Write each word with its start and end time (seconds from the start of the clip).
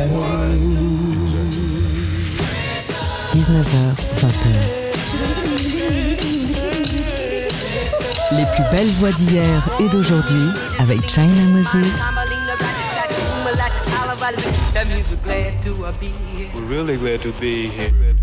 19h, 0.00 0.08
20h. 4.16 4.48
Les 8.32 8.46
plus 8.54 8.64
belles 8.70 8.92
voix 8.92 9.12
d'hier 9.12 9.68
et 9.78 9.88
d'aujourd'hui 9.90 10.48
avec 10.78 11.06
China 11.06 11.44
Moses. 11.52 11.76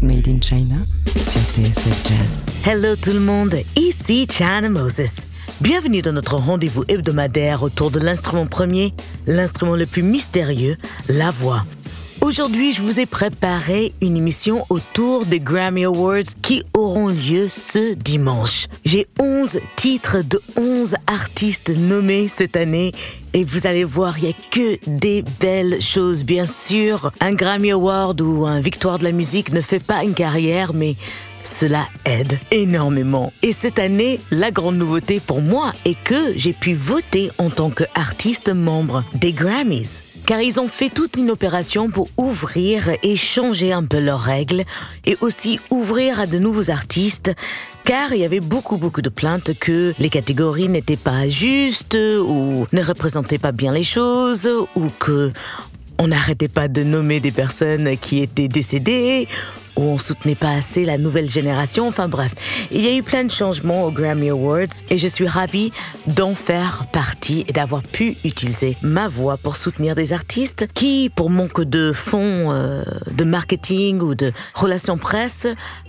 Made 0.01 0.27
in 0.27 0.41
China 0.41 0.77
sur 1.05 1.41
TSF 1.41 2.07
Jazz. 2.07 2.43
Hello 2.65 2.95
tout 2.95 3.13
le 3.13 3.19
monde, 3.19 3.53
ici 3.75 4.27
China 4.31 4.69
Moses. 4.69 5.27
Bienvenue 5.59 6.03
dans 6.03 6.13
notre 6.13 6.35
rendez-vous 6.35 6.83
hebdomadaire 6.87 7.63
autour 7.63 7.89
de 7.89 7.99
l'instrument 7.99 8.45
premier, 8.45 8.93
l'instrument 9.25 9.75
le 9.75 9.87
plus 9.87 10.03
mystérieux, 10.03 10.77
la 11.09 11.31
voix. 11.31 11.63
Aujourd'hui, 12.27 12.73
je 12.73 12.81
vous 12.81 12.99
ai 12.99 13.05
préparé 13.05 13.93
une 14.01 14.17
émission 14.17 14.61
autour 14.69 15.25
des 15.25 15.39
Grammy 15.39 15.85
Awards 15.85 16.35
qui 16.41 16.61
auront 16.73 17.07
lieu 17.07 17.47
ce 17.47 17.93
dimanche. 17.93 18.65
J'ai 18.83 19.07
11 19.17 19.61
titres 19.77 20.17
de 20.27 20.37
11 20.57 20.97
artistes 21.07 21.69
nommés 21.69 22.27
cette 22.27 22.57
année 22.57 22.91
et 23.33 23.45
vous 23.45 23.65
allez 23.65 23.85
voir, 23.85 24.17
il 24.17 24.25
n'y 24.25 24.31
a 24.31 24.33
que 24.51 24.77
des 24.87 25.23
belles 25.39 25.81
choses. 25.81 26.25
Bien 26.25 26.45
sûr, 26.45 27.13
un 27.21 27.33
Grammy 27.33 27.71
Award 27.71 28.19
ou 28.19 28.45
un 28.45 28.59
Victoire 28.59 28.99
de 28.99 29.05
la 29.05 29.13
musique 29.13 29.53
ne 29.53 29.61
fait 29.61 29.81
pas 29.81 30.03
une 30.03 30.13
carrière, 30.13 30.73
mais 30.73 30.95
cela 31.45 31.87
aide 32.03 32.37
énormément. 32.51 33.31
Et 33.41 33.53
cette 33.53 33.79
année, 33.79 34.19
la 34.31 34.51
grande 34.51 34.75
nouveauté 34.75 35.21
pour 35.25 35.39
moi 35.39 35.71
est 35.85 35.97
que 36.03 36.33
j'ai 36.35 36.51
pu 36.51 36.73
voter 36.73 37.31
en 37.37 37.49
tant 37.49 37.69
qu'artiste 37.69 38.49
membre 38.53 39.05
des 39.13 39.31
Grammys 39.31 40.06
car 40.27 40.41
ils 40.41 40.59
ont 40.59 40.67
fait 40.67 40.89
toute 40.89 41.15
une 41.15 41.31
opération 41.31 41.89
pour 41.89 42.09
ouvrir 42.17 42.89
et 43.01 43.15
changer 43.15 43.71
un 43.71 43.85
peu 43.85 43.99
leurs 43.99 44.19
règles 44.19 44.63
et 45.05 45.17
aussi 45.21 45.57
ouvrir 45.69 46.19
à 46.19 46.25
de 46.27 46.37
nouveaux 46.37 46.69
artistes 46.69 47.31
car 47.85 48.11
il 48.11 48.19
y 48.19 48.25
avait 48.25 48.41
beaucoup 48.41 48.75
beaucoup 48.75 49.01
de 49.01 49.07
plaintes 49.07 49.57
que 49.57 49.93
les 49.99 50.09
catégories 50.09 50.67
n'étaient 50.67 50.97
pas 50.97 51.29
justes 51.29 51.97
ou 51.97 52.67
ne 52.73 52.83
représentaient 52.83 53.37
pas 53.37 53.53
bien 53.53 53.71
les 53.71 53.83
choses 53.83 54.49
ou 54.75 54.89
que 54.99 55.31
on 55.97 56.09
n'arrêtait 56.09 56.49
pas 56.49 56.67
de 56.67 56.83
nommer 56.83 57.21
des 57.21 57.31
personnes 57.31 57.97
qui 57.97 58.21
étaient 58.21 58.49
décédées 58.49 59.29
où 59.77 59.83
on 59.83 59.97
soutenait 59.97 60.35
pas 60.35 60.51
assez 60.51 60.85
la 60.85 60.97
nouvelle 60.97 61.29
génération. 61.29 61.87
Enfin 61.87 62.07
bref, 62.07 62.33
il 62.71 62.81
y 62.81 62.87
a 62.87 62.93
eu 62.93 63.03
plein 63.03 63.23
de 63.23 63.31
changements 63.31 63.85
aux 63.85 63.91
Grammy 63.91 64.29
Awards 64.29 64.67
et 64.89 64.97
je 64.97 65.07
suis 65.07 65.27
ravie 65.27 65.71
d'en 66.07 66.33
faire 66.33 66.85
partie 66.91 67.45
et 67.47 67.53
d'avoir 67.53 67.81
pu 67.81 68.15
utiliser 68.25 68.75
ma 68.81 69.07
voix 69.07 69.37
pour 69.37 69.55
soutenir 69.55 69.95
des 69.95 70.13
artistes 70.13 70.67
qui, 70.73 71.11
pour 71.15 71.29
manque 71.29 71.61
de 71.61 71.91
fonds 71.91 72.51
euh, 72.51 72.81
de 73.15 73.23
marketing 73.23 74.01
ou 74.01 74.15
de 74.15 74.33
relations 74.53 74.97
presse, 74.97 75.47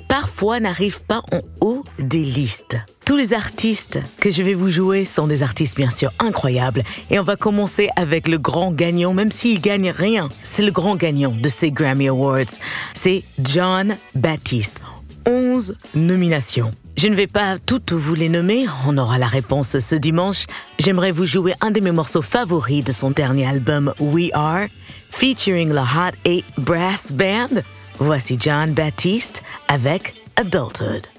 parfois 0.09 0.59
n'arrivent 0.59 1.05
pas 1.05 1.23
en 1.33 1.41
haut 1.61 1.85
des 1.99 2.25
listes. 2.25 2.77
Tous 3.07 3.17
les 3.17 3.33
artistes 3.33 4.01
que 4.21 4.31
je 4.31 4.43
vais 4.43 4.55
vous 4.55 4.71
jouer 4.71 5.05
sont 5.05 5.27
des 5.27 5.43
artistes 5.43 5.77
bien 5.77 5.91
sûr 5.91 6.11
incroyables 6.19 6.83
et 7.11 7.19
on 7.19 7.23
va 7.23 7.37
commencer 7.37 7.89
avec 7.97 8.27
le 8.27 8.39
grand 8.39 8.73
gagnant, 8.73 9.15
même 9.15 9.31
s'il 9.31 9.61
gagne 9.61 9.91
rien, 9.91 10.29
c'est 10.43 10.63
le 10.63 10.73
grand 10.73 10.97
gagnant 10.97 11.33
de 11.33 11.49
ces 11.49 11.71
Grammy 11.71 12.09
Awards. 12.09 12.53
C'est 12.95 13.23
John 13.39 13.97
Baptiste. 14.15 14.81
11 15.27 15.77
nominations. 15.95 16.71
Je 16.97 17.07
ne 17.07 17.15
vais 17.15 17.27
pas 17.27 17.59
toutes 17.59 17.93
vous 17.93 18.15
les 18.15 18.29
nommer, 18.29 18.67
on 18.87 18.99
aura 18.99 19.19
la 19.19 19.27
réponse 19.27 19.79
ce 19.79 19.95
dimanche. 19.95 20.47
J'aimerais 20.79 21.13
vous 21.13 21.27
jouer 21.27 21.53
un 21.61 21.71
de 21.71 21.81
mes 21.81 21.93
morceaux 21.93 22.23
favoris 22.23 22.83
de 22.83 22.93
son 22.93 23.11
dernier 23.11 23.47
album 23.47 23.93
We 24.01 24.31
Are, 24.33 24.67
featuring 25.11 25.73
the 25.73 25.79
Hot 25.79 26.17
8 26.27 26.45
Brass 26.59 27.13
Band. 27.13 27.63
Voici 28.01 28.37
John 28.39 28.75
Baptiste 28.75 29.43
avec 29.69 30.15
Adulthood. 30.37 31.18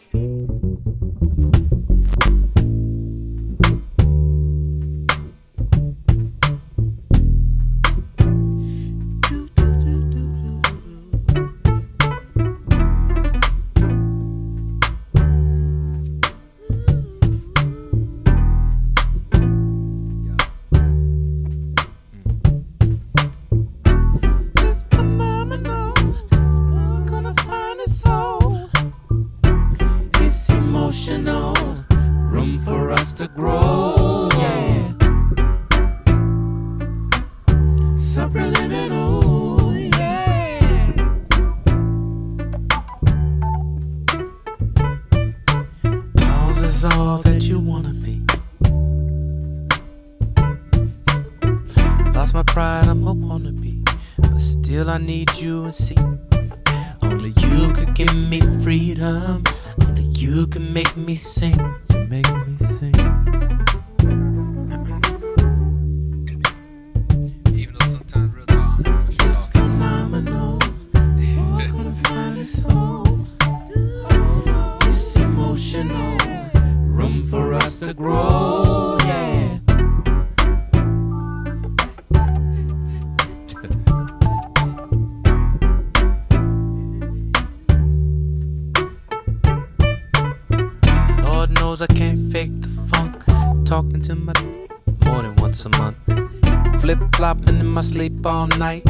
All 98.25 98.47
night. 98.57 98.88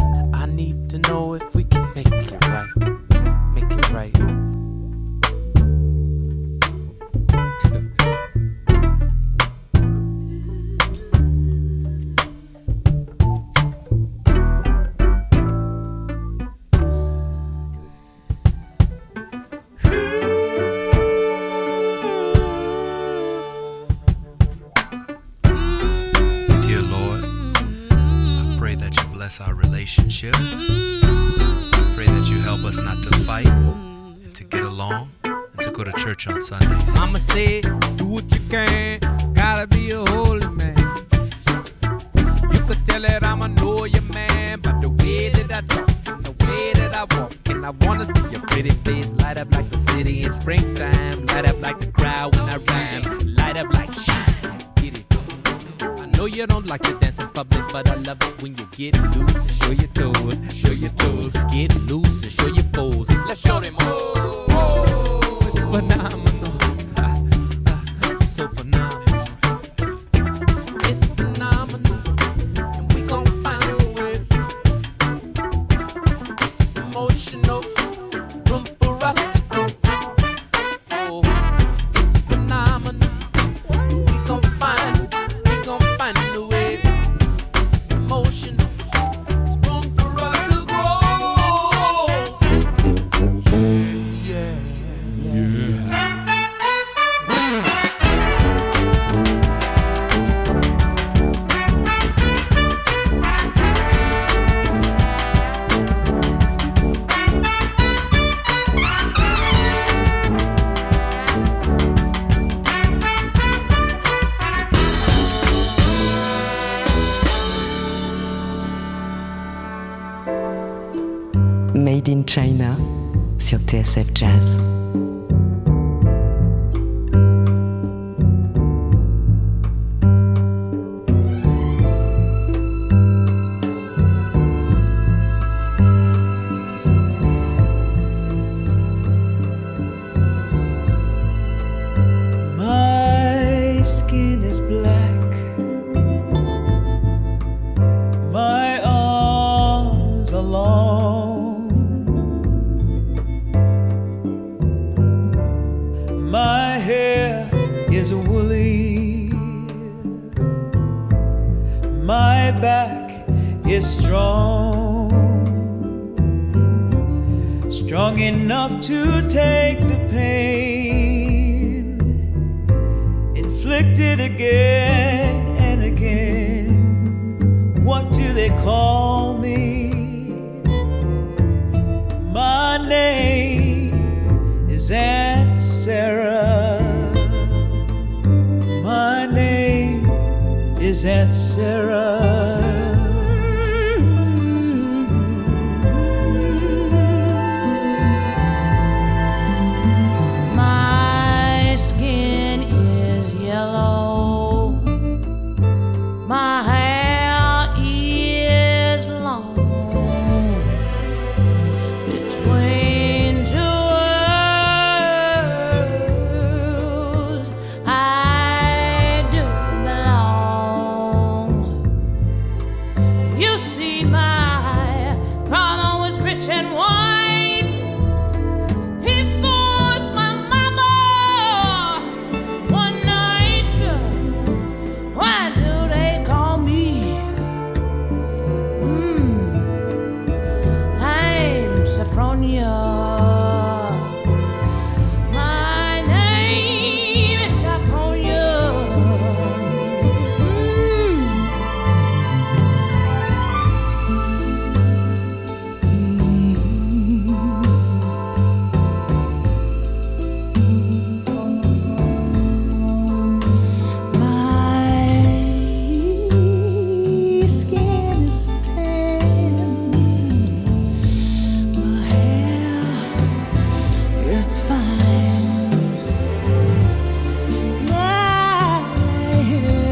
is 190.89 191.06
Aunt 191.06 191.31
Sarah. 191.31 192.29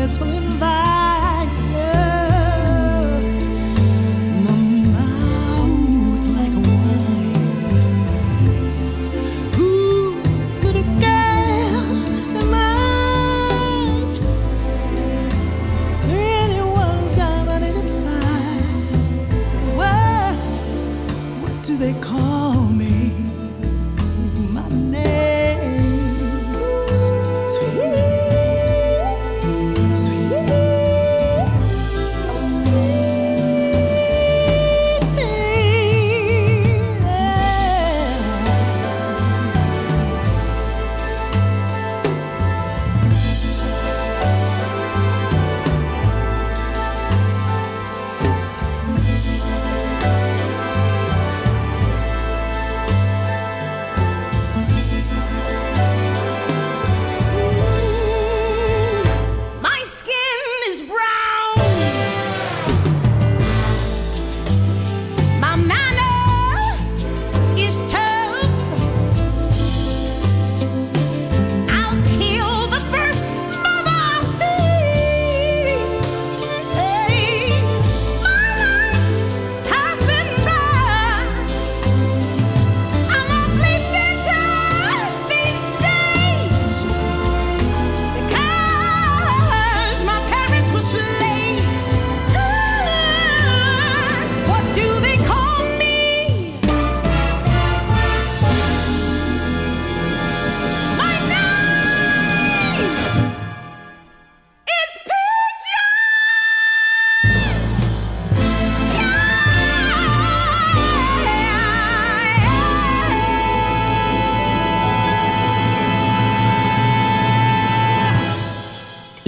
lips 0.08 0.20
will 0.20 0.32
invite. 0.38 0.77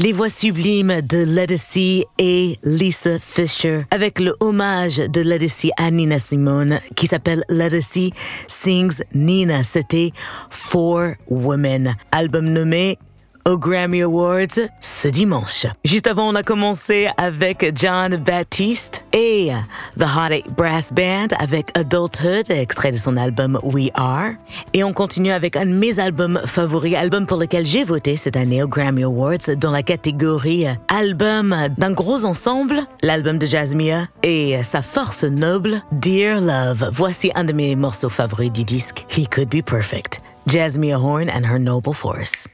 Les 0.01 0.13
voix 0.13 0.29
sublimes 0.29 1.01
de 1.01 1.17
Ledisi 1.17 2.05
et 2.17 2.57
Lisa 2.63 3.19
Fisher 3.19 3.81
avec 3.91 4.21
le 4.21 4.33
hommage 4.39 4.95
de 4.95 5.19
Ledisi 5.19 5.71
à 5.75 5.91
Nina 5.91 6.19
Simone 6.19 6.79
qui 6.95 7.05
s'appelle 7.05 7.43
Ledisi 7.49 8.13
Sings 8.47 9.03
Nina. 9.13 9.61
C'était 9.63 10.13
Four 10.49 11.15
Women, 11.27 11.97
album 12.13 12.45
nommé 12.47 12.97
aux 13.45 13.57
Grammy 13.57 14.01
Awards 14.01 14.59
ce 14.81 15.07
dimanche. 15.07 15.65
Juste 15.85 16.07
avant, 16.07 16.27
on 16.27 16.35
a 16.35 16.43
commencé 16.43 17.07
avec 17.15 17.71
John 17.75 18.17
Baptiste 18.17 19.01
et 19.13 19.51
The 19.97 20.03
Hot 20.03 20.31
Eight 20.31 20.45
Brass 20.57 20.91
Band 20.91 21.27
avec 21.37 21.77
Adulthood, 21.77 22.49
extrait 22.49 22.91
de 22.91 22.97
son 22.97 23.15
album 23.15 23.57
We 23.63 23.89
Are. 23.93 24.31
Et 24.73 24.83
on 24.83 24.91
continue 24.91 25.31
avec 25.31 25.55
un 25.55 25.65
de 25.65 25.71
mes 25.71 25.99
albums 25.99 26.41
favoris, 26.45 26.95
album 26.95 27.27
pour 27.27 27.37
lequel 27.37 27.65
j'ai 27.65 27.83
voté 27.85 28.17
cette 28.17 28.35
année 28.35 28.61
aux 28.61 28.67
Grammy 28.67 29.03
Awards 29.03 29.55
dans 29.57 29.71
la 29.71 29.83
catégorie 29.83 30.65
album 30.89 31.55
d'un 31.77 31.91
gros 31.91 32.25
ensemble, 32.25 32.81
l'album 33.01 33.37
de 33.37 33.45
Jasmia 33.45 34.07
et 34.23 34.61
sa 34.63 34.81
force 34.81 35.23
noble, 35.23 35.81
Dear 35.91 36.41
Love. 36.41 36.89
Voici 36.93 37.31
un 37.35 37.45
de 37.45 37.53
mes 37.53 37.75
morceaux 37.75 38.09
favoris 38.09 38.51
du 38.51 38.63
disque, 38.63 39.05
He 39.15 39.27
Could 39.27 39.49
Be 39.49 39.63
Perfect. 39.63 40.21
Jasmia 40.47 40.99
Horn 40.99 41.29
and 41.29 41.45
her 41.45 41.59
noble 41.59 41.93
force. 41.93 42.47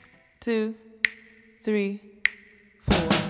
Two, 0.46 0.76
three, 1.64 2.00
four. 2.88 3.25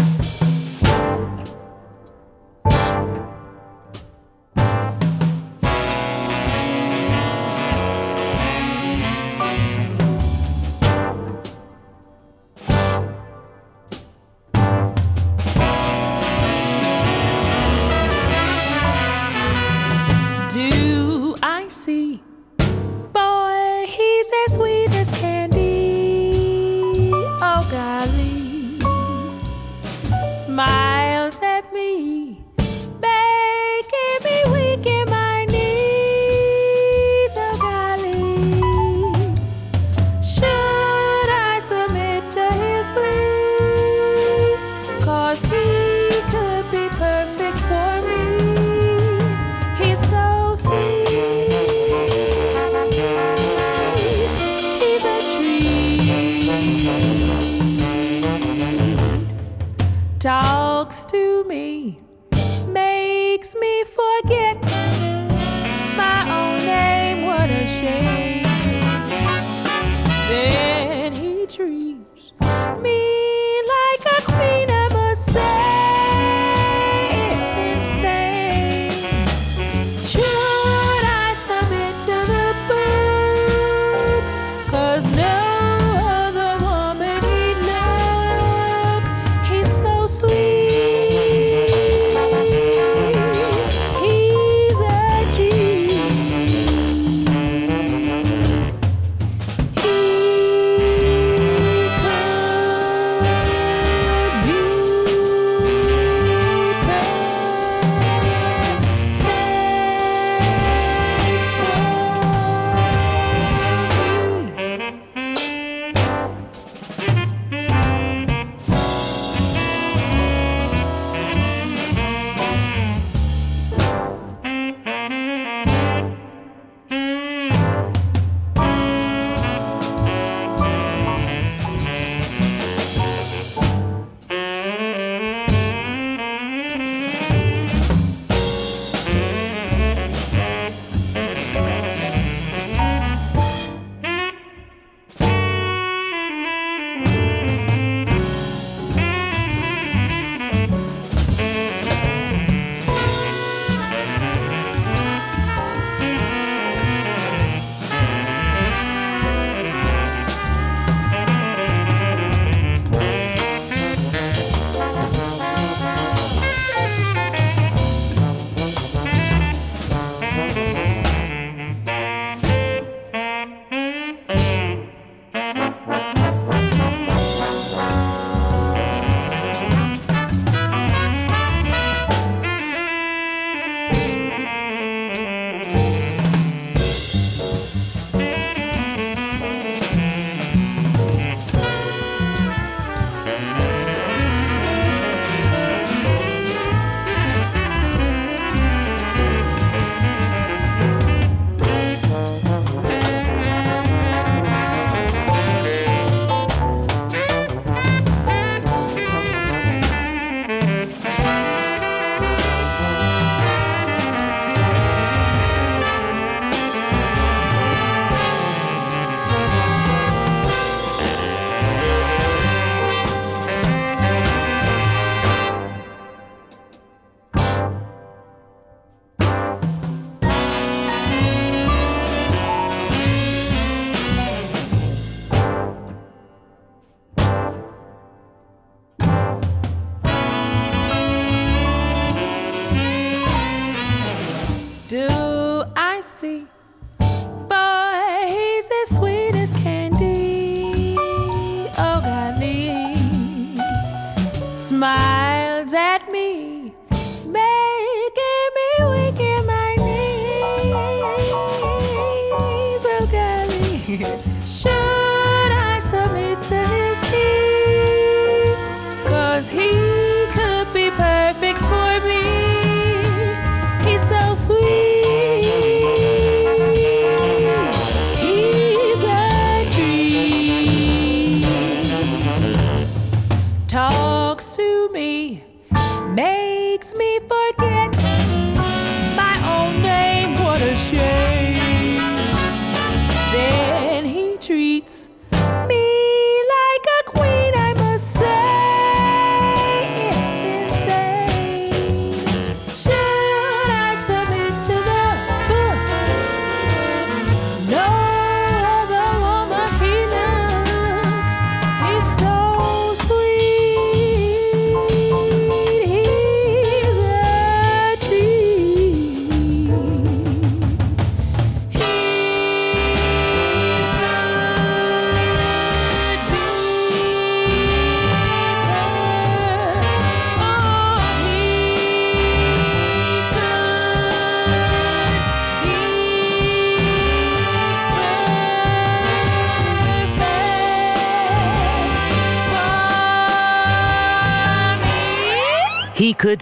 I 245.75 246.01
see. 246.01 246.47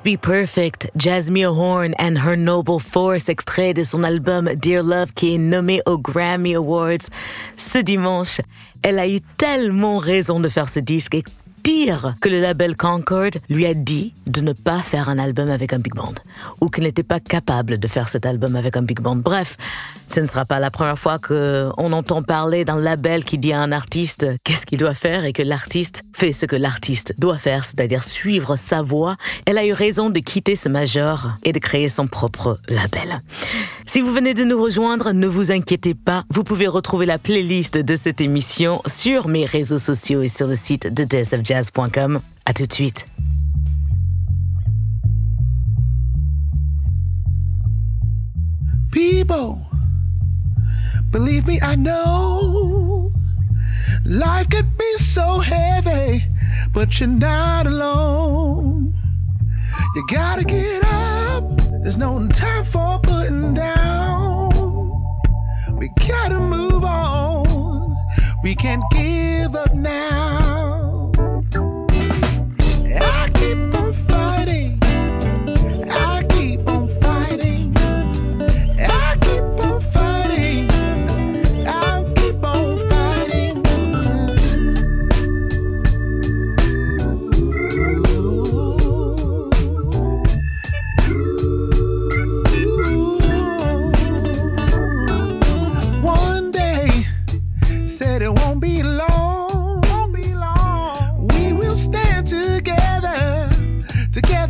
Be 0.03 0.17
Perfect, 0.17 0.91
Jasmine 0.97 1.45
Horn 1.45 1.93
and 1.97 2.17
Her 2.17 2.35
Noble 2.35 2.77
Force, 2.77 3.29
extrait 3.29 3.73
de 3.73 3.83
son 3.83 4.03
album 4.03 4.49
Dear 4.55 4.83
Love 4.83 5.13
qui 5.13 5.35
est 5.35 5.37
nommé 5.37 5.81
aux 5.85 5.97
Grammy 5.97 6.55
Awards 6.55 7.07
ce 7.55 7.77
dimanche. 7.77 8.41
Elle 8.81 8.99
a 8.99 9.07
eu 9.07 9.21
tellement 9.37 9.99
raison 9.99 10.41
de 10.41 10.49
faire 10.49 10.67
ce 10.67 10.81
disque 10.81 11.15
et 11.15 11.23
dire 11.63 12.15
que 12.19 12.29
le 12.29 12.41
label 12.41 12.75
Concord 12.75 13.31
lui 13.49 13.65
a 13.65 13.73
dit 13.73 14.13
de 14.27 14.41
ne 14.41 14.53
pas 14.53 14.79
faire 14.79 15.09
un 15.09 15.17
album 15.17 15.49
avec 15.49 15.73
un 15.73 15.79
big 15.79 15.93
band 15.95 16.13
ou 16.61 16.69
qu'elle 16.69 16.83
n'était 16.83 17.03
pas 17.03 17.19
capable 17.19 17.77
de 17.77 17.87
faire 17.87 18.09
cet 18.09 18.25
album 18.25 18.55
avec 18.55 18.75
un 18.75 18.81
big 18.81 18.99
band. 18.99 19.15
Bref, 19.15 19.57
ce 20.13 20.19
ne 20.19 20.25
sera 20.25 20.45
pas 20.45 20.59
la 20.59 20.69
première 20.69 20.99
fois 20.99 21.19
qu'on 21.19 21.91
entend 21.93 22.21
parler 22.21 22.65
d'un 22.65 22.79
label 22.79 23.23
qui 23.23 23.37
dit 23.37 23.53
à 23.53 23.61
un 23.61 23.71
artiste 23.71 24.27
qu'est-ce 24.43 24.65
qu'il 24.65 24.77
doit 24.77 24.93
faire 24.93 25.25
et 25.25 25.33
que 25.33 25.41
l'artiste 25.41 26.03
fait 26.13 26.33
ce 26.33 26.45
que 26.45 26.55
l'artiste 26.55 27.13
doit 27.17 27.37
faire, 27.37 27.65
c'est-à-dire 27.65 28.03
suivre 28.03 28.55
sa 28.57 28.81
voix. 28.81 29.15
Elle 29.45 29.57
a 29.57 29.65
eu 29.65 29.73
raison 29.73 30.09
de 30.09 30.19
quitter 30.19 30.55
ce 30.55 30.69
major 30.69 31.31
et 31.43 31.53
de 31.53 31.59
créer 31.59 31.89
son 31.89 32.07
propre 32.07 32.59
label. 32.67 33.21
Si 33.85 34.01
vous 34.01 34.13
venez 34.13 34.33
de 34.33 34.43
nous 34.43 34.61
rejoindre, 34.61 35.13
ne 35.13 35.27
vous 35.27 35.51
inquiétez 35.51 35.93
pas, 35.93 36.23
vous 36.29 36.43
pouvez 36.43 36.67
retrouver 36.67 37.05
la 37.05 37.17
playlist 37.17 37.77
de 37.77 37.95
cette 37.95 38.21
émission 38.21 38.81
sur 38.85 39.27
mes 39.27 39.45
réseaux 39.45 39.77
sociaux 39.77 40.21
et 40.21 40.27
sur 40.27 40.47
le 40.47 40.55
site 40.55 40.93
de 40.93 41.03
dsfjazz.com. 41.53 42.21
À 42.45 42.53
tout 42.53 42.67
de 42.67 42.73
suite. 42.73 43.05
People, 48.91 49.59
believe 51.11 51.47
me, 51.47 51.59
I 51.61 51.75
know 51.75 53.09
life 54.05 54.49
could 54.49 54.77
be 54.77 54.97
so 54.97 55.39
heavy, 55.39 56.25
but 56.73 56.99
you're 56.99 57.09
not 57.09 57.65
alone. 57.65 58.93
You 59.95 60.05
gotta 60.07 60.43
get 60.43 60.83
up, 60.85 61.43
there's 61.81 61.97
no 61.97 62.27
time 62.27 62.65
for 62.65 62.99
putting 62.99 63.55
down. 63.55 64.51
We 65.79 65.89
gotta 66.07 66.39
move 66.39 66.83
on, 66.83 67.95
we 68.43 68.53
can't 68.53 68.83
give 68.91 69.55
up 69.55 69.73
now. 69.73 70.32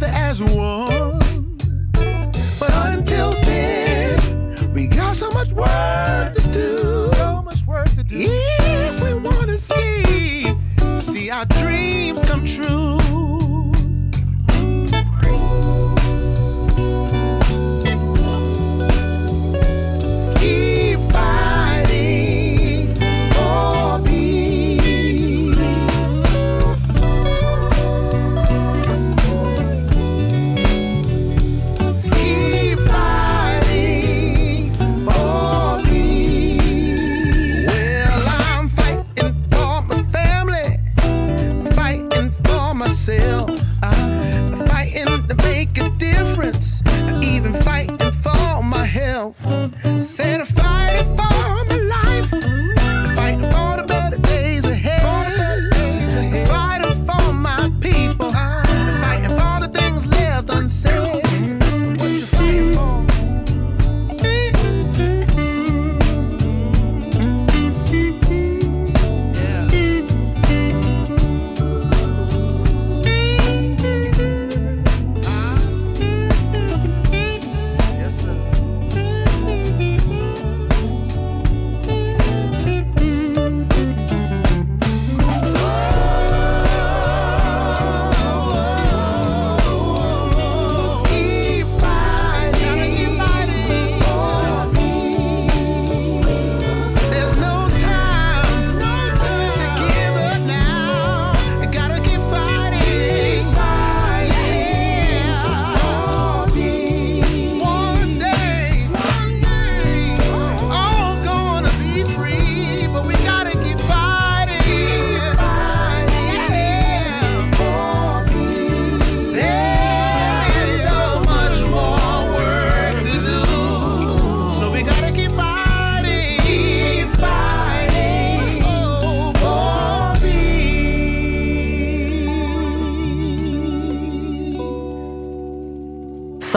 Together 0.03 0.17
as 0.17 0.41
one. 0.41 1.57
But 2.59 2.73
until 2.93 3.33
then, 3.41 4.73
we 4.73 4.87
got 4.87 5.15
so 5.15 5.29
much 5.31 5.51
work 5.51 6.33
to 6.35 6.49
do. 6.51 6.77
So 7.13 7.41
much 7.43 7.65
work 7.65 7.89
to 7.89 8.03
do. 8.03 8.17
If 8.19 9.03
we 9.03 9.13
wanna 9.13 9.57
see, 9.57 10.53
see 10.95 11.29
our 11.29 11.45
dreams 11.45 12.21
come 12.23 12.45
true. 12.45 13.02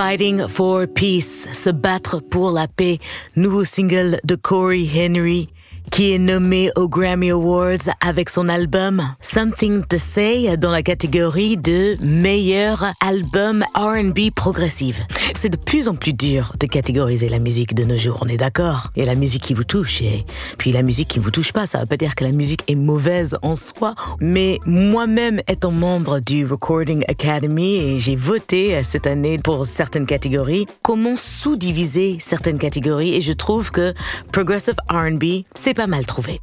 Fighting 0.07 0.47
for 0.47 0.87
Peace, 0.87 1.49
se 1.53 1.69
battre 1.69 2.21
pour 2.21 2.53
la 2.53 2.69
paix, 2.69 3.01
nouveau 3.35 3.65
single 3.65 4.21
de 4.23 4.37
Corey 4.37 4.87
Henry 4.87 5.49
qui 5.97 6.13
est 6.13 6.19
nommé 6.19 6.71
aux 6.77 6.91
Grammy 6.91 7.31
Awards 7.31 7.89
avec 8.03 8.29
son 8.29 8.51
album 8.51 9.03
Something 9.23 9.83
to 9.87 9.97
Say 9.97 10.55
dans 10.59 10.71
la 10.71 10.83
catégorie 10.83 11.57
de 11.57 11.97
meilleur 12.03 12.93
album 13.01 13.65
R&B 13.75 14.31
progressive. 14.35 14.99
C'est 15.39 15.49
de 15.49 15.57
plus 15.57 15.89
en 15.89 15.95
plus 15.95 16.13
dur 16.13 16.53
de 16.61 16.67
catégoriser 16.67 17.31
la 17.31 17.39
musique 17.39 17.75
de 17.75 17.85
nos 17.85 17.97
jours, 17.97 18.19
on 18.21 18.29
est 18.29 18.37
d'accord. 18.37 18.91
Il 18.95 19.01
y 19.01 19.03
a 19.05 19.07
la 19.07 19.15
musique 19.15 19.43
qui 19.43 19.55
vous 19.55 19.65
touche 19.65 20.03
et 20.03 20.27
puis 20.59 20.71
la 20.71 20.83
musique 20.83 21.09
qui 21.09 21.19
vous 21.19 21.31
touche 21.31 21.55
pas, 21.55 21.65
ça 21.65 21.79
veut 21.79 21.87
pas 21.87 21.97
dire 21.97 22.15
que 22.15 22.25
la 22.25 22.33
musique 22.33 22.65
est 22.69 22.75
mauvaise 22.75 23.39
en 23.41 23.57
soi, 23.57 23.95
mais 24.21 24.61
moi-même 24.67 25.41
étant 25.49 25.71
membre 25.71 26.21
du 26.21 26.45
Recording 26.45 27.05
Academy 27.09 27.77
et 27.77 28.01
j'ai 28.01 28.17
voté 28.17 28.83
cette 28.83 29.07
année 29.07 29.39
pour 29.39 29.65
certaines 29.65 30.07
catégories, 30.07 30.67
comment 30.83 31.17
sous-diviser 31.17 32.19
certaines 32.21 32.59
catégories? 32.59 33.15
Et 33.15 33.23
je 33.23 33.33
trouve 33.33 33.71
que 33.71 33.95
progressive 34.31 34.77
R&B, 34.91 35.45
c'est 35.59 35.73
pas 35.73 35.86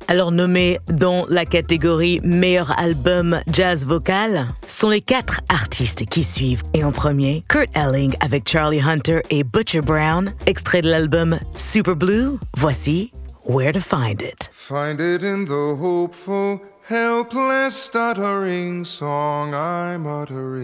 Alors 0.08 0.32
nommé 0.32 0.80
dans 0.88 1.26
la 1.30 1.46
catégorie 1.46 2.20
meilleur 2.24 2.78
album 2.80 3.42
jazz 3.52 3.86
vocal, 3.86 4.48
sont 4.68 4.90
les 4.90 5.02
quatre 5.02 5.42
artistes 5.50 6.06
qui 6.06 6.24
suivent. 6.24 6.64
Et 6.74 6.84
en 6.84 6.92
premier, 6.92 7.44
Kurt 7.50 7.70
Elling 7.76 8.16
avec 8.20 8.48
Charlie 8.48 8.82
Hunter 8.82 9.22
et 9.30 9.44
Butcher 9.44 9.82
Brown, 9.82 10.34
extrait 10.46 10.82
de 10.82 10.90
l'album 10.90 11.40
Super 11.56 11.96
Blue. 11.96 12.40
Voici 12.58 13.12
Where 13.46 13.74
to 13.74 13.80
Find 13.80 14.22
It. 14.22 14.50
Find 14.52 15.02
it 15.02 15.24
in 15.24 15.46
the 15.46 15.76
hopeful, 15.78 16.62
helpless, 16.88 17.76
stuttering 17.76 18.86
song 18.86 19.54
I'm 19.54 20.06
uttering. 20.06 20.64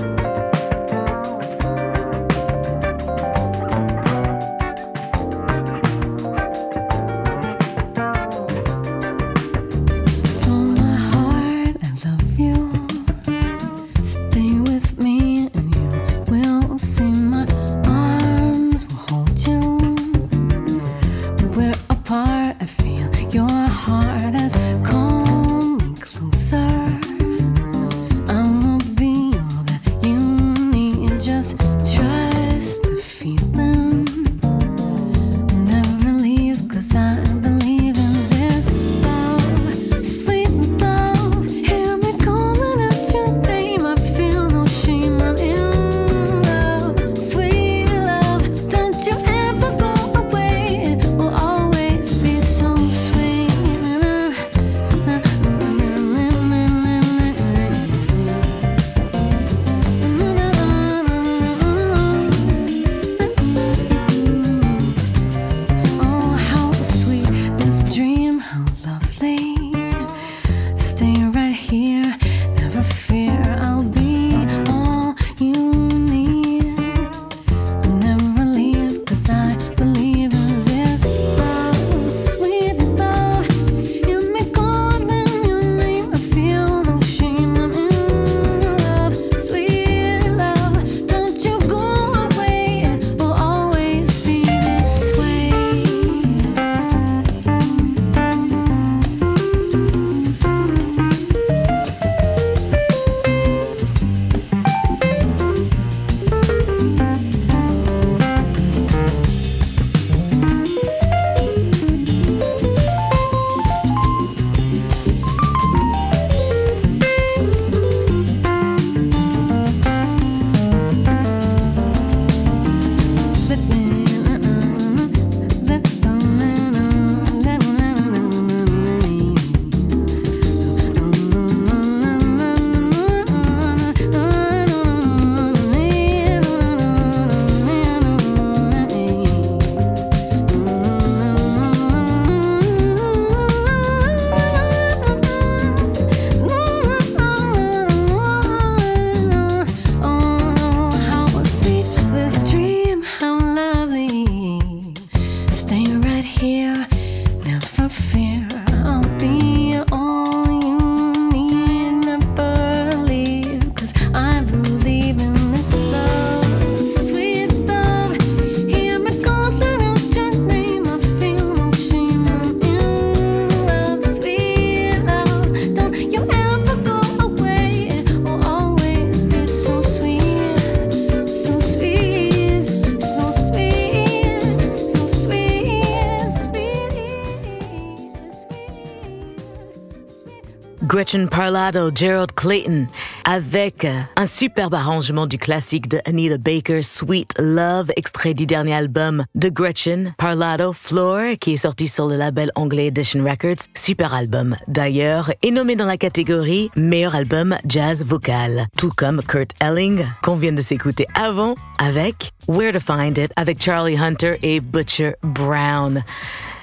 Gretchen 191.11 191.27
Parlado, 191.27 191.91
Gerald 191.93 192.31
Clayton, 192.35 192.87
avec 193.25 193.85
un 194.15 194.25
superbe 194.25 194.75
arrangement 194.75 195.27
du 195.27 195.37
classique 195.37 195.89
de 195.89 195.99
Anita 196.05 196.37
Baker, 196.37 196.81
Sweet 196.83 197.33
Love, 197.37 197.91
extrait 197.97 198.33
du 198.33 198.45
dernier 198.45 198.75
album 198.75 199.25
de 199.35 199.49
Gretchen 199.49 200.13
Parlado, 200.17 200.71
Floor, 200.71 201.35
qui 201.41 201.55
est 201.55 201.57
sorti 201.57 201.89
sur 201.89 202.07
le 202.07 202.15
label 202.15 202.49
anglais 202.55 202.87
Edition 202.87 203.25
Records. 203.25 203.65
Super 203.75 204.13
album, 204.13 204.55
d'ailleurs, 204.69 205.31
est 205.43 205.51
nommé 205.51 205.75
dans 205.75 205.85
la 205.85 205.97
catégorie 205.97 206.71
meilleur 206.77 207.13
album 207.13 207.57
jazz 207.67 208.05
vocal, 208.05 208.67
tout 208.77 208.91
comme 208.95 209.21
Kurt 209.21 209.51
Elling, 209.59 210.05
qu'on 210.23 210.37
vient 210.37 210.53
de 210.53 210.61
s'écouter 210.61 211.07
avant, 211.13 211.55
avec 211.77 212.31
Where 212.47 212.71
to 212.71 212.79
Find 212.79 213.17
It, 213.17 213.33
avec 213.35 213.61
Charlie 213.61 213.97
Hunter 213.97 214.37
et 214.43 214.61
Butcher 214.61 215.15
Brown 215.23 216.05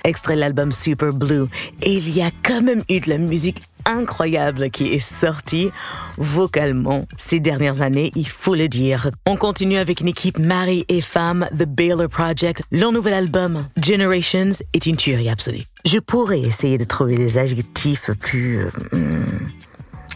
extrait 0.04 0.36
de 0.36 0.40
l'album 0.40 0.72
Super 0.72 1.12
Blue. 1.12 1.46
Et 1.82 1.94
il 1.94 2.16
y 2.16 2.22
a 2.22 2.30
quand 2.42 2.62
même 2.62 2.82
eu 2.88 3.00
de 3.00 3.10
la 3.10 3.18
musique 3.18 3.60
incroyable 3.88 4.70
qui 4.70 4.92
est 4.92 5.00
sortie 5.00 5.70
vocalement 6.16 7.06
ces 7.16 7.40
dernières 7.40 7.82
années, 7.82 8.12
il 8.14 8.28
faut 8.28 8.54
le 8.54 8.68
dire. 8.68 9.10
On 9.26 9.36
continue 9.36 9.78
avec 9.78 10.00
une 10.00 10.08
équipe 10.08 10.38
mari 10.38 10.84
et 10.88 11.00
femme, 11.00 11.48
The 11.52 11.64
Baylor 11.64 12.08
Project. 12.08 12.62
Leur 12.70 12.92
nouvel 12.92 13.14
album, 13.14 13.66
Generations, 13.82 14.52
est 14.72 14.86
une 14.86 14.96
tuerie 14.96 15.28
absolue. 15.28 15.64
Je 15.84 15.98
pourrais 15.98 16.40
essayer 16.40 16.78
de 16.78 16.84
trouver 16.84 17.16
des 17.16 17.38
adjectifs 17.38 18.10
plus... 18.20 18.60
Euh, 18.60 18.70
hmm, 18.92 19.48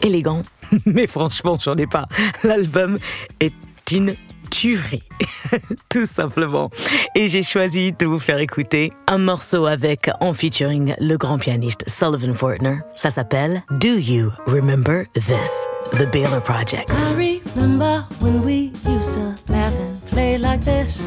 élégants, 0.02 0.42
mais 0.86 1.06
franchement, 1.06 1.58
j'en 1.62 1.76
ai 1.76 1.86
pas. 1.86 2.06
L'album 2.44 2.98
est 3.40 3.54
une 3.90 4.14
tuerie, 4.52 5.02
tout 5.88 6.06
simplement. 6.06 6.70
Et 7.14 7.28
j'ai 7.28 7.42
choisi 7.42 7.92
de 7.92 8.06
vous 8.06 8.18
faire 8.18 8.38
écouter 8.38 8.92
un 9.08 9.18
morceau 9.18 9.66
avec, 9.66 10.10
en 10.20 10.34
featuring, 10.34 10.94
le 11.00 11.16
grand 11.16 11.38
pianiste 11.38 11.88
Sullivan 11.88 12.34
Fortner. 12.34 12.76
Ça 12.94 13.10
s'appelle 13.10 13.62
Do 13.80 13.96
You 13.96 14.30
Remember 14.46 15.06
This? 15.14 15.50
The 15.92 16.06
Baylor 16.10 16.42
Project. 16.42 16.90
I 16.90 17.40
remember 17.56 18.04
when 18.20 18.44
we 18.44 18.72
used 18.86 19.14
to 19.14 19.34
laugh 19.52 19.72
and 19.74 20.10
play 20.10 20.38
like 20.38 20.60
this. 20.64 21.02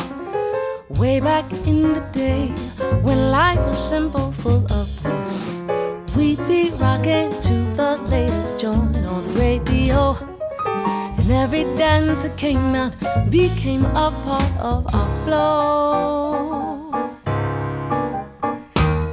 Way 0.99 1.19
back 1.19 1.45
in 1.65 1.93
the 1.93 2.03
day 2.13 2.47
when 3.03 3.31
life 3.31 3.59
was 3.67 3.77
simple, 3.77 4.31
full 4.33 4.65
of 4.71 4.89
bliss. 5.03 6.15
We'd 6.15 6.37
be 6.47 6.71
rocking 6.79 7.29
to 7.29 7.53
the 7.75 7.99
latest 8.09 8.59
joint 8.59 8.95
on 9.05 9.33
the 9.33 9.39
radio. 9.39 10.34
And 11.25 11.33
every 11.33 11.63
dance 11.75 12.21
that 12.21 12.37
came 12.37 12.75
out 12.75 12.93
became 13.31 13.83
a 13.83 14.11
part 14.23 14.51
of 14.59 14.85
our 14.93 15.25
flow. 15.25 16.91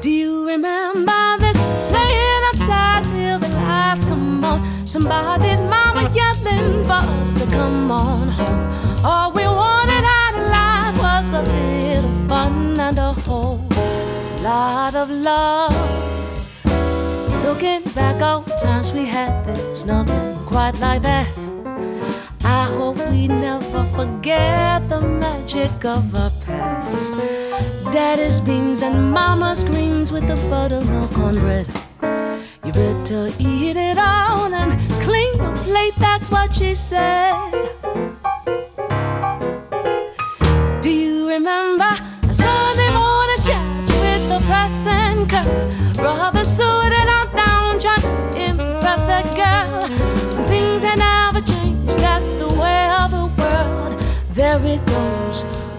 Do 0.03 0.11
you 0.11 0.47
remember 0.47 1.39
this? 1.39 1.57
Playing 1.89 2.43
outside 2.49 3.05
till 3.05 3.39
the 3.39 3.49
lights 3.49 4.05
come 4.05 4.45
on. 4.45 4.87
Somebody's 4.87 5.63
mama 5.63 6.13
yelling 6.15 6.85
for 6.85 7.01
us 7.01 7.33
to 7.33 7.47
come 7.47 7.91
on 7.91 8.29
home. 8.29 9.03
All 9.03 9.33
we 9.33 9.45
wanted 9.45 10.05
out 10.05 10.35
of 10.35 10.49
life 10.49 10.99
was 10.99 11.33
a 11.33 11.41
little 11.41 12.29
fun 12.29 12.79
and 12.79 12.99
a 12.99 13.15
whole 13.25 13.67
lot 14.43 14.95
of 14.95 15.09
love. 15.09 15.73
Looking 17.43 17.83
back 17.95 18.21
on 18.21 18.45
times 18.61 18.93
we 18.93 19.07
had, 19.07 19.47
there's 19.47 19.87
nothing 19.87 20.37
quite 20.45 20.79
like 20.79 21.01
that. 21.05 21.52
I 22.53 22.65
hope 22.77 22.99
we 23.11 23.29
never 23.29 23.83
forget 23.97 24.87
the 24.91 25.01
magic 25.01 25.85
of 25.87 26.15
our 26.15 26.31
past. 26.45 27.15
Daddy's 27.95 28.41
beans 28.43 28.83
and 28.83 29.11
mama's 29.11 29.65
greens 29.65 30.13
with 30.13 30.29
the 30.29 30.37
buttermilk 30.51 31.17
on 31.17 31.35
bread. 31.39 31.67
You 32.63 32.73
better 32.73 33.31
eat 33.39 33.77
it 33.77 33.97
all 33.97 34.53
and 34.53 34.71
clean 35.01 35.35
your 35.37 35.57
plate, 35.65 35.95
that's 35.97 36.31
what 36.31 36.53
she 36.53 36.75
said. 36.75 38.22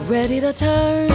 Ready 0.10 0.39
to 0.42 0.52
turn. 0.52 1.13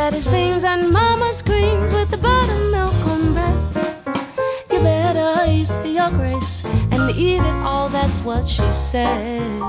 daddy 0.00 0.22
swings 0.22 0.64
and 0.64 0.90
mama 0.90 1.30
screams 1.34 1.92
with 1.92 2.10
the 2.10 2.16
buttermilk 2.16 2.94
omelette. 3.06 3.54
You 4.70 4.78
better 4.78 5.44
ease 5.46 5.70
your 5.84 6.08
grace 6.08 6.64
and 6.64 7.10
eat 7.14 7.42
it 7.50 7.58
all, 7.62 7.90
that's 7.90 8.18
what 8.20 8.48
she 8.48 8.64
said. 8.72 9.60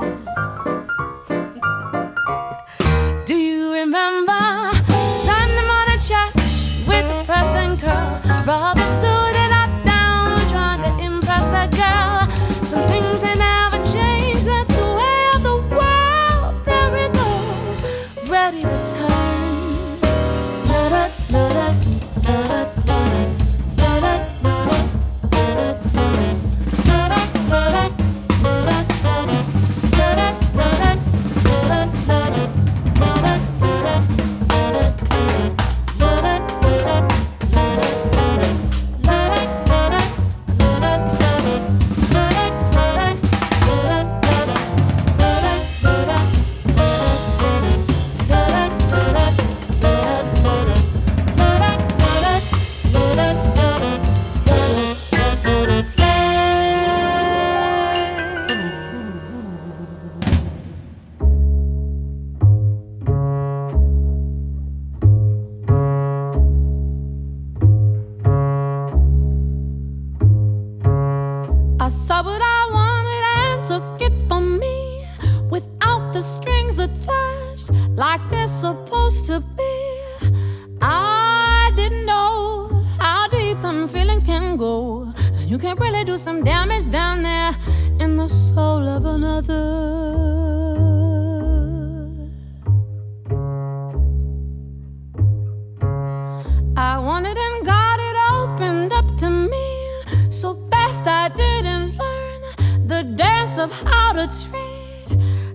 Of 103.62 103.70
how 103.70 104.12
to 104.12 104.26
treat 104.42 105.08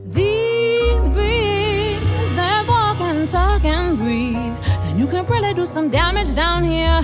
these 0.05 1.09
beings 1.09 2.29
that 2.37 2.65
walk 2.65 3.01
and 3.01 3.27
talk 3.27 3.65
and 3.65 3.97
breathe. 3.97 4.55
And 4.85 4.97
you 4.97 5.07
can 5.07 5.25
really 5.25 5.53
do 5.53 5.65
some 5.65 5.89
damage 5.89 6.33
down 6.33 6.63
here 6.63 7.01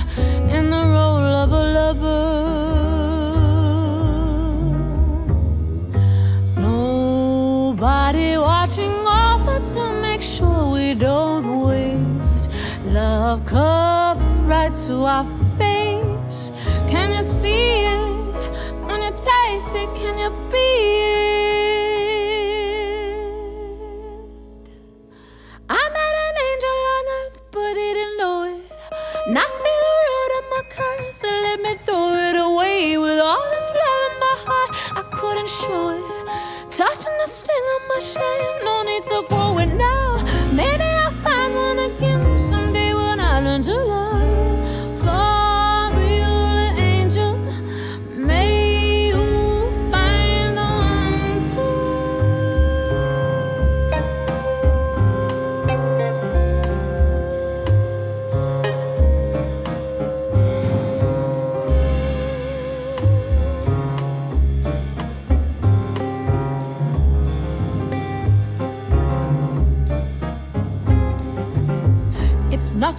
in 0.49 0.69
the 0.69 0.83
role 0.95 1.33
of 1.43 1.51
a 1.51 1.63
lover. 1.77 2.23
Nobody 6.55 8.37
watching 8.37 8.95
over 9.25 9.59
to 9.73 10.01
make 10.01 10.21
sure 10.21 10.71
we 10.71 10.93
don't 10.93 11.67
waste 11.67 12.49
love 12.85 13.45
comes 13.45 14.29
right 14.47 14.73
to 14.85 15.03
our 15.03 15.25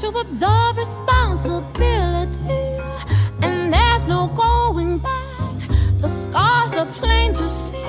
To 0.00 0.08
absorb 0.18 0.76
responsibility, 0.76 2.80
and 3.40 3.72
there's 3.72 4.06
no 4.06 4.26
going 4.26 4.98
back. 4.98 5.56
The 5.98 6.08
scars 6.08 6.74
are 6.74 6.86
plain 7.00 7.32
to 7.34 7.48
see. 7.48 7.86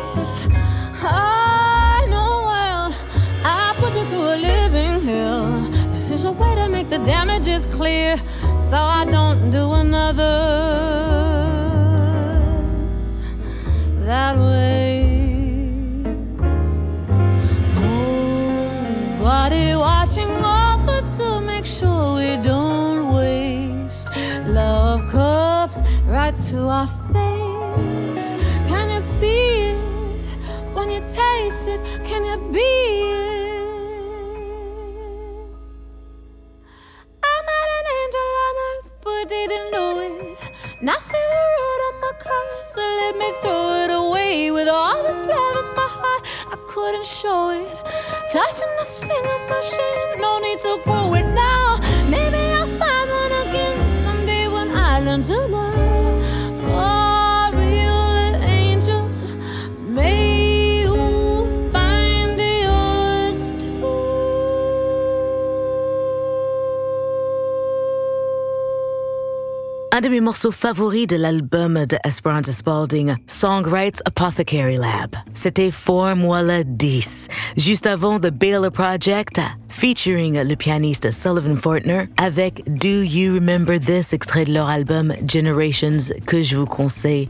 I 1.01 2.05
know 2.09 2.45
well, 2.47 2.93
I 3.43 3.73
put 3.79 3.95
you 3.95 4.05
through 4.05 4.35
a 4.35 4.37
living 4.37 5.01
hell. 5.01 5.67
This 5.93 6.11
is 6.11 6.23
a 6.23 6.31
way 6.31 6.55
to 6.55 6.69
make 6.69 6.89
the 6.89 6.99
damages 6.99 7.65
clear, 7.65 8.17
so 8.57 8.77
I 8.77 9.05
don't 9.09 9.51
do 9.51 9.73
another 9.73 10.31
that 14.05 14.37
way. 14.37 14.74
I 46.85 46.87
couldn't 46.87 47.05
show 47.07 47.49
it. 47.49 47.67
Touching 48.31 48.69
the 48.77 48.85
sting 48.85 49.25
of 49.25 49.49
my 49.49 49.59
shame, 49.59 50.21
no 50.21 50.37
need 50.37 50.59
to 50.59 50.79
grow 50.83 51.15
it 51.15 51.25
now. 51.33 51.54
Un 69.95 70.01
de 70.01 70.09
mes 70.09 70.19
morceaux 70.19 70.51
favoris 70.51 71.07
de 71.07 71.15
l'album 71.15 71.85
de 71.85 71.97
Esperanza 72.03 72.51
Spalding, 72.51 73.15
Songwrites 73.27 74.01
Apothecary 74.03 74.75
Lab. 74.75 75.15
C'était 75.35 75.71
Forme-moi 75.71 76.65
10, 76.65 77.29
juste 77.55 77.87
avant 77.87 78.19
The 78.19 78.29
Baylor 78.29 78.73
Project, 78.73 79.39
featuring 79.69 80.45
le 80.45 80.55
pianiste 80.57 81.09
Sullivan 81.11 81.55
Fortner, 81.55 82.09
avec 82.17 82.61
Do 82.67 83.03
You 83.03 83.35
Remember 83.35 83.79
This, 83.79 84.11
extrait 84.11 84.43
de 84.43 84.53
leur 84.53 84.67
album 84.67 85.13
Generations, 85.25 86.13
que 86.25 86.41
je 86.41 86.57
vous 86.57 86.65
conseille 86.65 87.29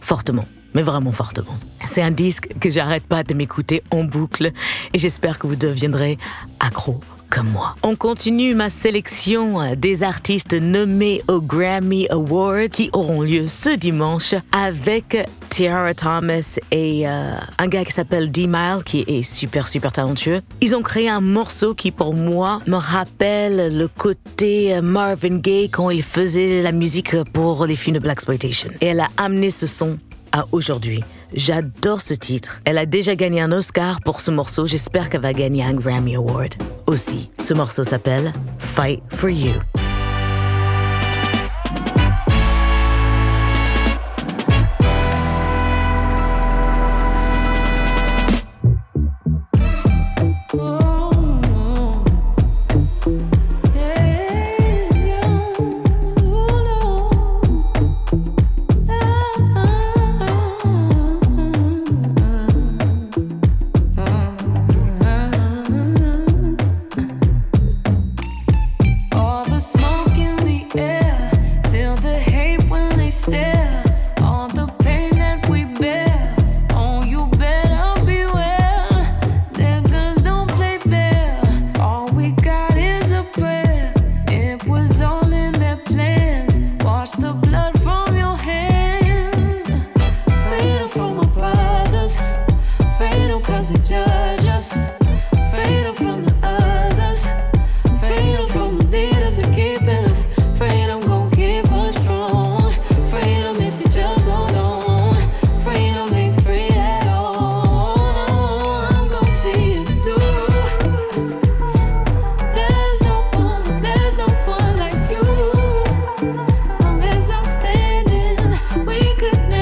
fortement. 0.00 0.46
Mais 0.74 0.82
vraiment 0.82 1.10
fortement. 1.10 1.58
C'est 1.88 2.02
un 2.02 2.12
disque 2.12 2.50
que 2.60 2.70
j'arrête 2.70 3.02
pas 3.02 3.24
de 3.24 3.34
m'écouter 3.34 3.82
en 3.90 4.04
boucle 4.04 4.52
et 4.94 4.98
j'espère 5.00 5.40
que 5.40 5.48
vous 5.48 5.56
deviendrez 5.56 6.18
accro 6.60 7.00
moi. 7.38 7.76
On 7.82 7.96
continue 7.96 8.54
ma 8.54 8.70
sélection 8.70 9.74
des 9.76 10.02
artistes 10.02 10.52
nommés 10.52 11.22
au 11.28 11.40
Grammy 11.40 12.06
Award 12.10 12.70
qui 12.70 12.90
auront 12.92 13.22
lieu 13.22 13.48
ce 13.48 13.70
dimanche 13.70 14.34
avec 14.52 15.16
Tiara 15.48 15.94
Thomas 15.94 16.58
et 16.70 17.08
euh, 17.08 17.32
un 17.58 17.68
gars 17.68 17.84
qui 17.84 17.92
s'appelle 17.92 18.30
D-Mile 18.30 18.82
qui 18.84 19.04
est 19.06 19.22
super 19.22 19.68
super 19.68 19.92
talentueux. 19.92 20.40
Ils 20.60 20.74
ont 20.74 20.82
créé 20.82 21.08
un 21.08 21.20
morceau 21.20 21.74
qui 21.74 21.90
pour 21.90 22.14
moi 22.14 22.60
me 22.66 22.76
rappelle 22.76 23.76
le 23.76 23.88
côté 23.88 24.80
Marvin 24.82 25.38
Gaye 25.38 25.70
quand 25.70 25.90
il 25.90 26.02
faisait 26.02 26.62
la 26.62 26.72
musique 26.72 27.16
pour 27.32 27.66
les 27.66 27.76
films 27.76 27.96
de 27.96 28.02
Blaxploitation. 28.02 28.70
Et 28.80 28.86
elle 28.86 29.00
a 29.00 29.08
amené 29.16 29.50
ce 29.50 29.66
son 29.66 29.98
à 30.32 30.44
aujourd'hui. 30.52 31.02
J'adore 31.32 32.00
ce 32.00 32.14
titre. 32.14 32.60
Elle 32.64 32.78
a 32.78 32.86
déjà 32.86 33.14
gagné 33.14 33.40
un 33.40 33.52
Oscar 33.52 34.00
pour 34.00 34.20
ce 34.20 34.30
morceau. 34.30 34.66
J'espère 34.66 35.10
qu'elle 35.10 35.20
va 35.20 35.32
gagner 35.32 35.62
un 35.64 35.74
Grammy 35.74 36.16
Award 36.16 36.54
aussi. 36.86 37.30
Ce 37.38 37.54
morceau 37.54 37.84
s'appelle 37.84 38.32
Fight 38.58 39.02
for 39.10 39.30
You. 39.30 39.52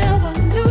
never 0.01 0.33
knew. 0.43 0.68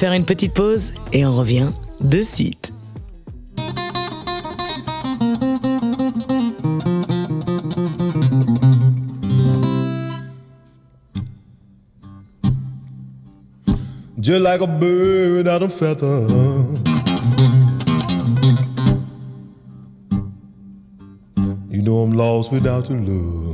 Faire 0.00 0.12
une 0.14 0.24
petite 0.24 0.54
pause 0.54 0.92
et 1.12 1.26
on 1.26 1.36
revient 1.36 1.68
de 2.00 2.22
suite. 2.22 2.72
Just 14.18 14.42
like 14.42 14.62
a 14.62 14.66
bird 14.66 15.46
out 15.46 15.60
of 15.60 15.70
feather. 15.70 16.26
You 21.68 21.82
know 21.82 21.98
I'm 21.98 22.14
lost 22.14 22.50
without 22.50 22.88
your 22.88 23.00
love. 23.00 23.49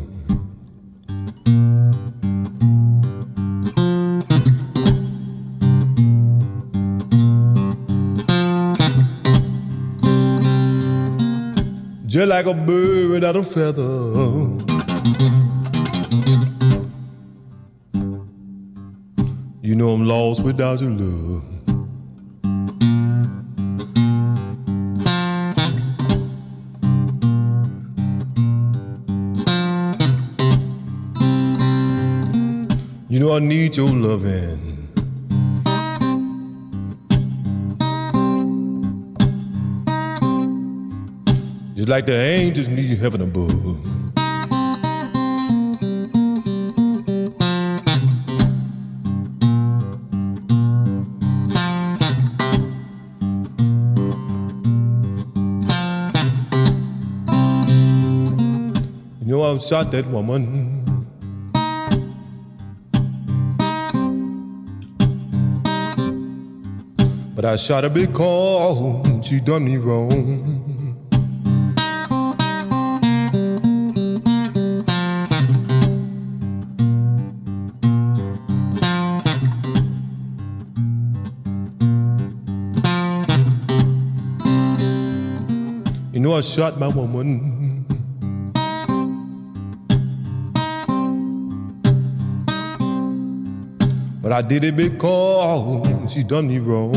Just 12.17 12.31
like 12.31 12.47
a 12.47 12.55
bird 12.55 13.25
out 13.25 13.37
of 13.37 13.47
feather. 13.47 13.83
You 19.61 19.75
know 19.75 19.91
I'm 19.91 20.09
lost 20.09 20.43
without 20.43 20.81
your 20.81 20.93
love. 20.93 21.45
You 33.11 33.21
know 33.21 33.37
I 33.37 33.41
need 33.41 33.77
your 33.77 33.91
loving. 33.91 34.66
Like 41.97 42.05
the 42.05 42.13
angels 42.13 42.69
need 42.69 42.99
heaven 42.99 43.23
above. 43.23 43.51
You 59.23 59.27
know 59.27 59.43
I 59.43 59.57
shot 59.57 59.91
that 59.93 60.07
woman. 60.09 60.85
But 67.35 67.47
I 67.47 67.57
shot 67.57 67.85
her 67.85 67.89
because 67.89 69.27
she 69.27 69.41
done 69.41 69.65
me 69.65 69.79
wrong. 69.79 70.56
I 86.37 86.43
shot 86.43 86.79
my 86.79 86.89
woman. 86.89 87.87
But 94.21 94.33
I 94.33 94.43
did 94.43 94.65
it 94.65 94.77
because 94.77 96.13
she 96.13 96.23
done 96.25 96.49
me 96.49 96.59
wrong. 96.59 96.93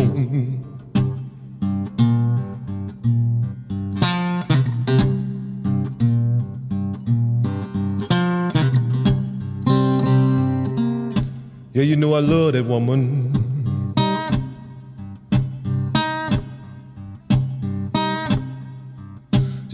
Yeah, 11.72 11.84
you 11.84 11.96
know 11.96 12.14
I 12.14 12.20
love 12.20 12.52
that 12.54 12.66
woman. 12.66 13.09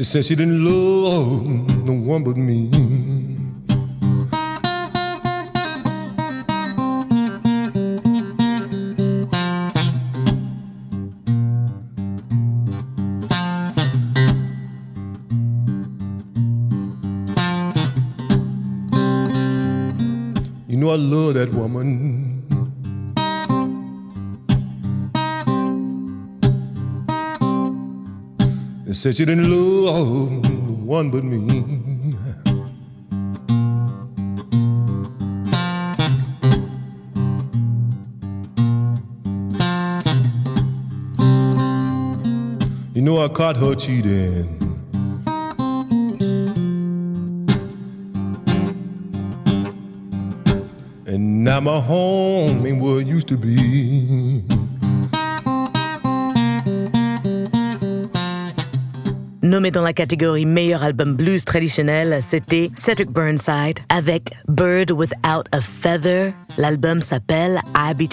Said 0.06 0.24
she 0.24 0.36
didn't 0.36 0.64
love 0.64 1.48
no 1.84 1.94
one 1.94 2.24
but 2.24 2.38
me. 2.38 2.70
You 20.68 20.78
know 20.78 20.90
I 20.92 20.98
love 20.98 21.34
that 21.34 21.50
woman. 21.52 22.05
Said 29.06 29.16
she 29.16 29.24
didn't 29.24 29.52
love 29.52 30.84
one 30.84 31.12
but 31.12 31.24
me. 31.24 31.38
You 42.96 43.04
know 43.04 43.24
I 43.24 43.28
caught 43.28 43.58
her 43.58 43.76
cheating. 43.76 44.58
And 51.06 51.44
now 51.44 51.60
my 51.60 51.80
home 51.80 52.66
ain't 52.66 52.82
what 52.82 53.02
it 53.02 53.06
used 53.06 53.28
to 53.28 53.38
be. 53.38 54.55
Nommé 59.56 59.72
dans 59.72 59.84
la 59.84 59.94
catégorie 59.94 60.46
meilleur 60.46 60.84
album 60.84 61.16
blues 61.16 61.46
traditionnel, 61.46 62.20
c'était 62.22 62.70
Cedric 62.76 63.10
Burnside 63.10 63.80
avec 63.88 64.34
Bird 64.50 64.92
Without 64.92 65.44
a 65.54 65.62
Feather. 65.62 66.34
L'album 66.58 67.02
s'appelle 67.02 67.62
Be. 67.94 68.06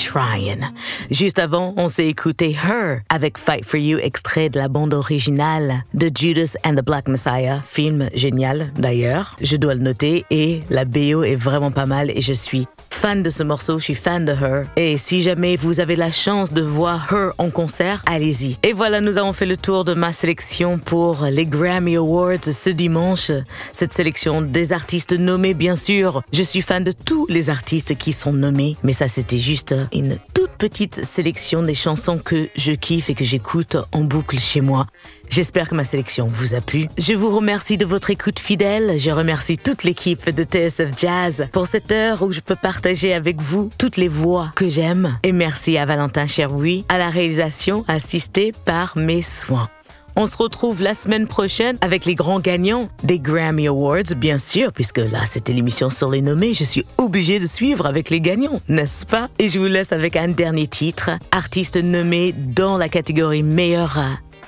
Juste 1.11 1.39
avant, 1.39 1.75
on 1.77 1.89
s'est 1.89 2.07
écouté 2.07 2.51
Her 2.53 3.01
avec 3.09 3.39
Fight 3.39 3.65
for 3.65 3.79
You, 3.79 3.99
extrait 3.99 4.49
de 4.49 4.59
la 4.59 4.69
bande 4.69 4.95
originale 4.95 5.85
de 5.95 6.11
Judas 6.13 6.55
and 6.65 6.75
the 6.75 6.85
Black 6.85 7.09
Messiah, 7.09 7.63
film 7.65 8.09
génial 8.15 8.73
d'ailleurs, 8.77 9.37
je 9.41 9.57
dois 9.57 9.75
le 9.75 9.81
noter, 9.81 10.25
et 10.31 10.61
la 10.71 10.85
BO 10.85 11.23
est 11.23 11.37
vraiment 11.37 11.71
pas 11.71 11.87
mal 11.87 12.11
et 12.11 12.21
je 12.21 12.33
suis 12.33 12.67
fan 12.91 13.23
de 13.23 13.31
ce 13.31 13.43
morceau, 13.43 13.79
je 13.79 13.85
suis 13.85 13.95
fan 13.95 14.25
de 14.25 14.33
Her. 14.33 14.63
Et 14.77 14.97
si 14.97 15.23
jamais 15.23 15.57
vous 15.57 15.81
avez 15.81 15.97
la 15.97 16.13
chance 16.13 16.53
de 16.53 16.63
voir 16.63 17.13
Her 17.13 17.33
en 17.39 17.51
concert, 17.51 18.03
allez-y. 18.07 18.59
Et 18.63 18.73
voilà, 18.73 19.01
nous 19.01 19.19
avons 19.19 19.33
fait 19.33 19.47
le 19.47 19.57
tour 19.57 19.85
de 19.85 19.95
ma 19.95 20.13
sélection 20.13 20.79
pour 20.79 21.25
les 21.25 21.47
Grammy 21.47 21.97
Awards 21.97 22.45
ce 22.53 22.71
dimanche. 22.71 23.33
Cette 23.73 23.93
sélection 23.93 24.41
des 24.41 24.73
artistes 24.73 25.13
nommés, 25.13 25.55
bien 25.55 25.75
sûr. 25.75 26.23
Je 26.33 26.43
suis 26.43 26.63
fan 26.63 26.85
de 26.85 26.93
tous 26.93 27.27
les 27.29 27.51
artistes 27.51 27.97
qui 27.97 28.13
sont 28.13 28.33
nommés, 28.33 28.77
mais 28.83 28.93
ça 28.93 29.09
c'était 29.09 29.39
juste 29.39 29.62
une 29.93 30.19
toute 30.35 30.51
petite 30.51 31.05
sélection 31.05 31.63
des 31.63 31.75
chansons 31.75 32.19
que 32.19 32.49
je 32.57 32.73
kiffe 32.73 33.11
et 33.11 33.15
que 33.15 33.25
j'écoute 33.25 33.77
en 33.93 34.03
boucle 34.03 34.39
chez 34.39 34.61
moi. 34.61 34.87
J'espère 35.29 35.69
que 35.69 35.75
ma 35.75 35.85
sélection 35.85 36.27
vous 36.27 36.55
a 36.55 36.61
plu. 36.61 36.89
Je 36.99 37.15
vous 37.15 37.35
remercie 37.35 37.79
de 37.79 37.87
votre 37.87 38.11
écoute 38.11 38.39
fidèle. 38.39 38.99
Je 38.99 39.11
remercie 39.11 39.57
toute 39.57 39.85
l'équipe 39.85 40.29
de 40.29 40.45
TSF 40.45 40.91
Jazz 40.97 41.49
pour 41.53 41.67
cette 41.67 41.91
heure 41.93 42.23
où 42.23 42.33
je 42.33 42.41
peux 42.41 42.57
partager 42.57 43.15
avec 43.15 43.41
vous 43.41 43.71
toutes 43.79 43.97
les 43.97 44.09
voix 44.09 44.53
que 44.57 44.69
j'aime. 44.69 45.19
Et 45.23 45.33
merci 45.33 45.79
à 45.79 45.87
Valentin 45.87 46.27
Cheroui 46.27 46.85
à 46.89 46.99
la 46.99 47.09
réalisation 47.09 47.85
assistée 47.89 48.53
par 48.65 48.97
mes 48.97 49.23
soins. 49.23 49.69
On 50.17 50.27
se 50.27 50.37
retrouve 50.37 50.83
la 50.83 50.95
semaine 50.95 51.27
prochaine 51.27 51.79
avec 51.81 52.05
les 52.05 52.15
grands 52.15 52.41
gagnants 52.41 52.89
des 53.03 53.19
Grammy 53.19 53.67
Awards, 53.67 54.15
bien 54.17 54.39
sûr, 54.39 54.73
puisque 54.73 54.99
là, 54.99 55.25
c'était 55.27 55.53
l'émission 55.53 55.91
sur 55.91 56.11
les 56.11 56.21
nommés. 56.21 56.55
Je 56.55 56.65
suis 56.65 56.85
obligée 56.99 57.41
de 57.41 57.47
suivre 57.47 57.87
avec 57.87 58.11
les 58.11 58.21
gagnants, 58.21 58.61
n'est-ce 58.69 59.07
pas? 59.07 59.29
Et 59.39 59.49
je 59.49 59.59
vous 59.59 59.67
laisse 59.67 59.93
avec 59.93 60.17
un 60.17 60.29
dernier 60.29 60.67
titre, 60.67 61.11
artiste 61.31 61.77
nommé 61.77 62.33
dans 62.33 62.77
la 62.77 62.89
catégorie 62.89 63.43
meilleur 63.43 63.99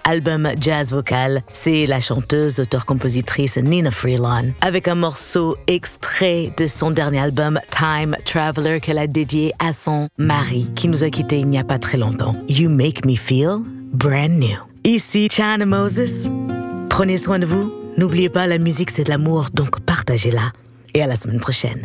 album 0.04 0.50
jazz 0.60 0.92
vocal. 0.92 1.42
C'est 1.48 1.86
la 1.86 2.00
chanteuse, 2.00 2.60
auteure-compositrice 2.60 3.56
Nina 3.56 3.90
Freelon, 3.90 4.52
avec 4.60 4.86
un 4.86 4.94
morceau 4.94 5.56
extrait 5.66 6.52
de 6.58 6.66
son 6.66 6.90
dernier 6.90 7.20
album 7.20 7.58
Time 7.70 8.16
Traveler 8.24 8.80
qu'elle 8.80 8.98
a 8.98 9.06
dédié 9.06 9.52
à 9.58 9.72
son 9.72 10.08
mari, 10.18 10.68
qui 10.74 10.88
nous 10.88 11.04
a 11.04 11.10
quittés 11.10 11.38
il 11.38 11.46
n'y 11.46 11.58
a 11.58 11.64
pas 11.64 11.78
très 11.78 11.96
longtemps. 11.96 12.36
You 12.48 12.68
Make 12.68 13.06
Me 13.06 13.16
Feel 13.16 13.60
Brand 13.92 14.30
New. 14.30 14.73
Ici 14.86 15.28
Chan 15.32 15.64
Moses. 15.64 16.28
Prenez 16.90 17.16
soin 17.16 17.38
de 17.38 17.46
vous. 17.46 17.72
N'oubliez 17.96 18.28
pas, 18.28 18.46
la 18.46 18.58
musique, 18.58 18.90
c'est 18.90 19.04
de 19.04 19.08
l'amour, 19.08 19.48
donc 19.54 19.80
partagez-la. 19.80 20.52
Et 20.92 21.00
à 21.00 21.06
la 21.06 21.16
semaine 21.16 21.40
prochaine. 21.40 21.80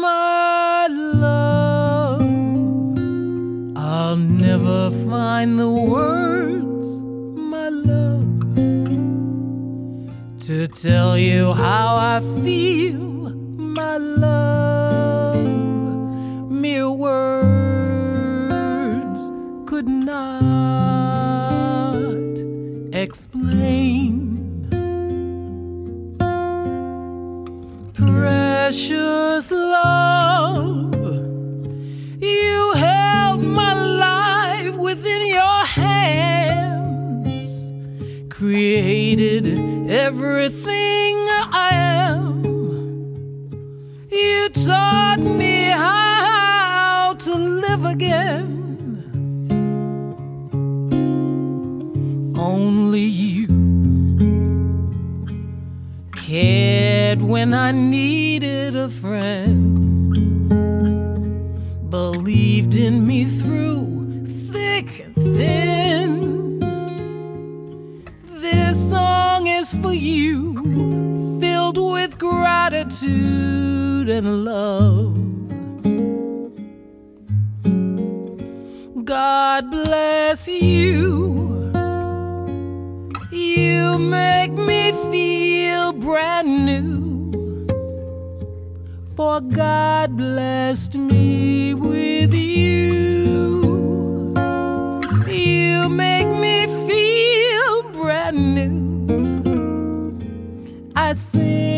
my 0.00 0.86
love. 0.88 2.22
I'll 3.76 4.16
never 4.16 4.90
find 5.08 5.58
the 5.58 5.70
words, 5.70 7.02
my 7.04 7.68
love, 7.68 8.56
to 10.46 10.66
tell 10.66 11.18
you 11.18 11.52
how 11.52 11.96
I 11.96 12.20
feel, 12.42 13.30
my 13.56 13.98
love. 13.98 15.36
Mere 16.50 16.90
words 16.90 17.20
could 19.66 19.88
not 19.88 21.94
explain 22.92 24.29
Precious 28.20 29.50
love, 29.50 30.94
you 32.20 32.72
held 32.76 33.42
my 33.42 33.72
life 33.72 34.76
within 34.76 35.26
your 35.26 35.64
hands, 35.64 37.42
created 38.28 39.48
everything 39.90 41.16
I 41.50 41.70
am. 41.72 42.44
You 44.12 44.50
taught 44.50 45.20
me 45.20 45.70
how 45.70 47.14
to 47.20 47.34
live 47.34 47.86
again. 47.86 48.58
Only 52.36 53.00
you 53.00 53.46
when 57.18 57.52
I 57.52 57.72
needed 57.72 58.76
a 58.76 58.88
friend, 58.88 60.48
believed 61.90 62.76
in 62.76 63.04
me 63.04 63.24
through 63.24 64.26
thick 64.52 65.00
and 65.00 65.14
thin. 65.16 66.60
This 68.40 68.78
song 68.88 69.48
is 69.48 69.74
for 69.74 69.92
you, 69.92 71.40
filled 71.40 71.78
with 71.78 72.16
gratitude 72.16 74.08
and 74.08 74.44
love. 74.44 75.16
God 79.04 79.68
bless 79.68 80.46
you. 80.46 81.72
You 83.32 83.98
make 83.98 84.52
me 84.52 84.92
feel 85.10 85.92
brand 85.92 86.66
new. 86.66 86.99
For 89.20 89.42
God 89.42 90.16
blessed 90.16 90.94
me 90.96 91.74
with 91.74 92.32
you. 92.32 93.60
You 95.28 95.90
make 95.90 96.26
me 96.26 96.66
feel 96.88 97.82
brand 97.92 98.54
new. 98.54 100.16
I 100.96 101.12
sing 101.12 101.69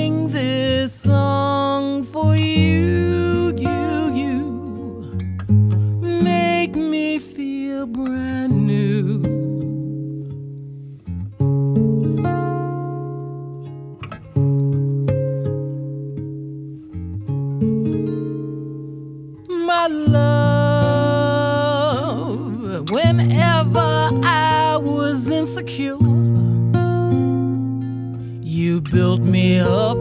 up 29.61 29.99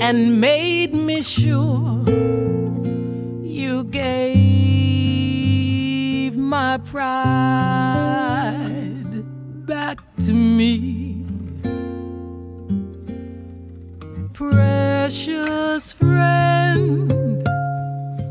and 0.00 0.40
made 0.40 0.94
me 0.94 1.22
sure. 1.22 2.02
You 3.42 3.84
gave 3.84 4.36
my 6.36 6.78
pride 6.78 7.26
back 9.66 9.98
to 10.26 10.32
me. 10.32 11.24
Precious 14.32 15.92
friend. 15.92 17.12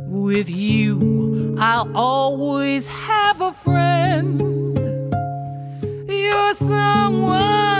With 0.07 0.49
you, 0.49 1.55
I'll 1.59 1.95
always 1.95 2.87
have 2.87 3.41
a 3.41 3.51
friend. 3.51 4.41
You're 6.09 6.53
someone 6.55 7.74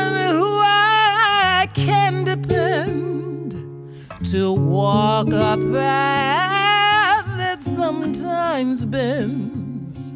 to 4.35 4.51
walk 4.51 5.29
a 5.29 5.55
path 5.71 7.25
that 7.37 7.61
sometimes 7.61 8.83
bends. 8.83 10.11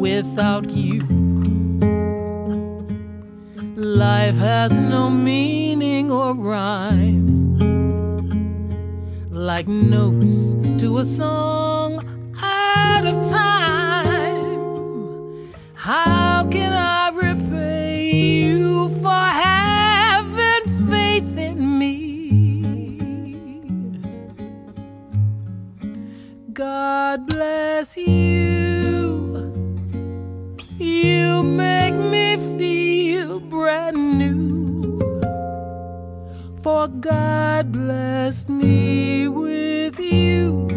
Without 0.00 0.70
you, 0.70 1.00
life 3.76 4.36
has 4.36 4.72
no 4.78 5.10
meaning 5.10 6.10
or 6.10 6.32
rhyme 6.32 7.58
like 9.30 9.68
notes 9.68 10.54
to 10.80 10.96
a 10.96 11.04
song 11.04 11.90
out 12.40 13.04
of 13.04 13.16
time. 13.28 14.62
How 15.74 16.48
can 16.50 16.72
I 16.72 17.10
repay 17.10 18.12
you 18.12 18.61
God 26.62 27.26
bless 27.26 27.96
you. 27.96 29.34
You 30.78 31.42
make 31.42 31.94
me 31.94 32.36
feel 32.56 33.40
brand 33.40 33.98
new. 34.20 34.96
For 36.62 36.86
God 36.86 37.72
blessed 37.72 38.48
me 38.48 39.26
with 39.26 39.98
you. 39.98 40.68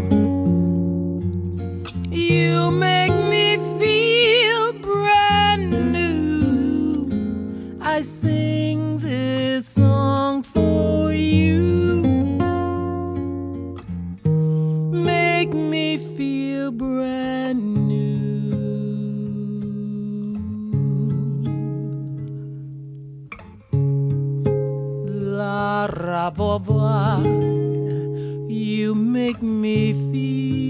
You 2.10 2.72
make 2.72 3.16
me 3.34 3.58
feel 3.78 4.74
brand 4.90 5.70
new. 5.94 7.78
I 7.80 8.02
sing 8.02 8.45
revoir. 26.30 27.22
You 28.50 28.96
make 28.96 29.42
me 29.42 29.94
feel. 30.12 30.65